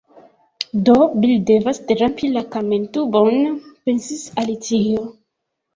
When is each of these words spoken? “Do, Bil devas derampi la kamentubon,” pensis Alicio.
“Do, 0.87 0.95
Bil 1.25 1.33
devas 1.49 1.81
derampi 1.91 2.31
la 2.39 2.45
kamentubon,” 2.57 3.39
pensis 3.69 4.29
Alicio. 4.45 5.09